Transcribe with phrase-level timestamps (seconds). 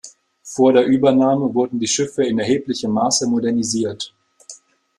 [0.41, 4.15] Vor der Übernahme wurden die Schiffe in erheblichem Maße modernisiert.